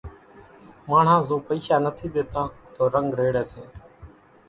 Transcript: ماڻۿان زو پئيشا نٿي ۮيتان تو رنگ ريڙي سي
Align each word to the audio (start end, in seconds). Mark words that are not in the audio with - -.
ماڻۿان 0.89 1.19
زو 1.27 1.35
پئيشا 1.47 1.75
نٿي 1.83 2.07
ۮيتان 2.13 2.47
تو 2.73 2.81
رنگ 2.93 3.09
ريڙي 3.19 3.43
سي 3.51 3.61